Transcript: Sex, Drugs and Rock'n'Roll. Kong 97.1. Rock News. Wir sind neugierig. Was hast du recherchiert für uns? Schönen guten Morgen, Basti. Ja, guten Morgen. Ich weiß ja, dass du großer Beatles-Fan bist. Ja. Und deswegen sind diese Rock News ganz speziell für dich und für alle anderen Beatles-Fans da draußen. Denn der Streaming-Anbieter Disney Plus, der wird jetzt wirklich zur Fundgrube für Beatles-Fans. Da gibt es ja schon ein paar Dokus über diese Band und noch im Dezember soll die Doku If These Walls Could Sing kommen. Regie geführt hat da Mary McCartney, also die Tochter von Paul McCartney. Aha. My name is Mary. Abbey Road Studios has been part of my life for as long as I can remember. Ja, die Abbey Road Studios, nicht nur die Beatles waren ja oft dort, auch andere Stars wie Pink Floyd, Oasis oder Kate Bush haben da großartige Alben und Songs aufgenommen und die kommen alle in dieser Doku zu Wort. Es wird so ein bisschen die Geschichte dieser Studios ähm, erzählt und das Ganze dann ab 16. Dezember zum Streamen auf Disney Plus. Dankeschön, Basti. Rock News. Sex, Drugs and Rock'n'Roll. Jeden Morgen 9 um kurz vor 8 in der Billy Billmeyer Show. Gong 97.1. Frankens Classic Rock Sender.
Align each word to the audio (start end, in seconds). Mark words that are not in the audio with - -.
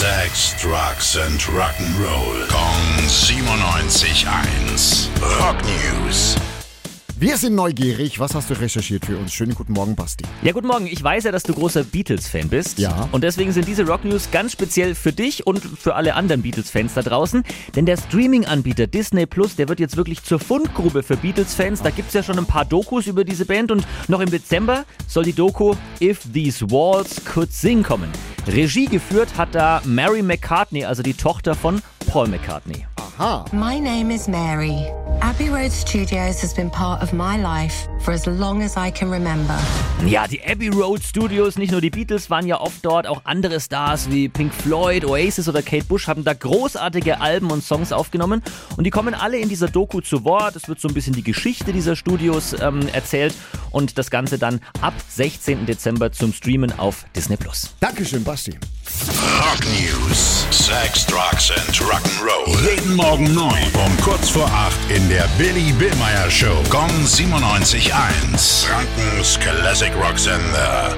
Sex, 0.00 0.56
Drugs 0.56 1.18
and 1.18 1.38
Rock'n'Roll. 1.42 2.48
Kong 2.48 3.06
97.1. 3.06 5.10
Rock 5.38 5.56
News. 5.62 6.36
Wir 7.18 7.36
sind 7.36 7.54
neugierig. 7.54 8.18
Was 8.18 8.34
hast 8.34 8.48
du 8.48 8.54
recherchiert 8.54 9.04
für 9.04 9.18
uns? 9.18 9.34
Schönen 9.34 9.54
guten 9.54 9.74
Morgen, 9.74 9.94
Basti. 9.94 10.24
Ja, 10.40 10.52
guten 10.52 10.68
Morgen. 10.68 10.86
Ich 10.86 11.04
weiß 11.04 11.24
ja, 11.24 11.32
dass 11.32 11.42
du 11.42 11.52
großer 11.52 11.84
Beatles-Fan 11.84 12.48
bist. 12.48 12.78
Ja. 12.78 13.10
Und 13.12 13.24
deswegen 13.24 13.52
sind 13.52 13.68
diese 13.68 13.86
Rock 13.86 14.06
News 14.06 14.30
ganz 14.32 14.52
speziell 14.52 14.94
für 14.94 15.12
dich 15.12 15.46
und 15.46 15.58
für 15.58 15.96
alle 15.96 16.14
anderen 16.14 16.40
Beatles-Fans 16.40 16.94
da 16.94 17.02
draußen. 17.02 17.44
Denn 17.76 17.84
der 17.84 17.98
Streaming-Anbieter 17.98 18.86
Disney 18.86 19.26
Plus, 19.26 19.54
der 19.54 19.68
wird 19.68 19.80
jetzt 19.80 19.98
wirklich 19.98 20.22
zur 20.22 20.38
Fundgrube 20.38 21.02
für 21.02 21.18
Beatles-Fans. 21.18 21.82
Da 21.82 21.90
gibt 21.90 22.08
es 22.08 22.14
ja 22.14 22.22
schon 22.22 22.38
ein 22.38 22.46
paar 22.46 22.64
Dokus 22.64 23.06
über 23.06 23.24
diese 23.24 23.44
Band 23.44 23.70
und 23.70 23.86
noch 24.08 24.20
im 24.20 24.30
Dezember 24.30 24.86
soll 25.06 25.24
die 25.24 25.34
Doku 25.34 25.74
If 26.00 26.20
These 26.32 26.70
Walls 26.70 27.22
Could 27.26 27.52
Sing 27.52 27.82
kommen. 27.82 28.10
Regie 28.46 28.86
geführt 28.86 29.36
hat 29.36 29.54
da 29.54 29.82
Mary 29.84 30.22
McCartney, 30.22 30.84
also 30.84 31.02
die 31.02 31.14
Tochter 31.14 31.54
von 31.54 31.82
Paul 32.06 32.28
McCartney. 32.28 32.86
Aha. 32.96 33.44
My 33.52 33.78
name 33.78 34.14
is 34.14 34.26
Mary. 34.28 34.86
Abbey 35.20 35.50
Road 35.50 35.70
Studios 35.70 36.40
has 36.42 36.54
been 36.54 36.70
part 36.70 37.02
of 37.02 37.12
my 37.12 37.36
life 37.36 37.86
for 38.00 38.14
as 38.14 38.24
long 38.24 38.62
as 38.62 38.76
I 38.76 38.90
can 38.90 39.10
remember. 39.10 39.58
Ja, 40.06 40.26
die 40.26 40.40
Abbey 40.42 40.68
Road 40.68 41.02
Studios, 41.02 41.58
nicht 41.58 41.72
nur 41.72 41.82
die 41.82 41.90
Beatles 41.90 42.30
waren 42.30 42.46
ja 42.46 42.58
oft 42.58 42.82
dort, 42.82 43.06
auch 43.06 43.20
andere 43.24 43.60
Stars 43.60 44.10
wie 44.10 44.30
Pink 44.30 44.54
Floyd, 44.54 45.04
Oasis 45.04 45.46
oder 45.46 45.60
Kate 45.60 45.84
Bush 45.84 46.08
haben 46.08 46.24
da 46.24 46.32
großartige 46.32 47.20
Alben 47.20 47.50
und 47.50 47.62
Songs 47.62 47.92
aufgenommen 47.92 48.42
und 48.78 48.84
die 48.84 48.90
kommen 48.90 49.12
alle 49.12 49.36
in 49.36 49.50
dieser 49.50 49.68
Doku 49.68 50.00
zu 50.00 50.24
Wort. 50.24 50.56
Es 50.56 50.68
wird 50.68 50.80
so 50.80 50.88
ein 50.88 50.94
bisschen 50.94 51.14
die 51.14 51.22
Geschichte 51.22 51.74
dieser 51.74 51.96
Studios 51.96 52.56
ähm, 52.58 52.88
erzählt 52.94 53.34
und 53.70 53.98
das 53.98 54.10
Ganze 54.10 54.38
dann 54.38 54.60
ab 54.80 54.94
16. 55.08 55.66
Dezember 55.66 56.12
zum 56.12 56.32
Streamen 56.32 56.78
auf 56.78 57.04
Disney 57.14 57.36
Plus. 57.36 57.74
Dankeschön, 57.80 58.24
Basti. 58.24 58.52
Rock 59.38 59.60
News. 59.64 60.46
Sex, 60.50 61.06
Drugs 61.06 61.50
and 61.50 61.76
Rock'n'Roll. 61.80 62.70
Jeden 62.70 62.94
Morgen 62.94 63.32
9 63.34 63.52
um 63.84 63.96
kurz 64.02 64.30
vor 64.30 64.46
8 64.46 64.72
in 64.90 65.08
der 65.08 65.28
Billy 65.38 65.72
Billmeyer 65.72 66.30
Show. 66.30 66.62
Gong 66.68 66.90
97.1. 67.04 68.66
Frankens 68.66 69.38
Classic 69.40 69.92
Rock 69.96 70.18
Sender. 70.18 70.96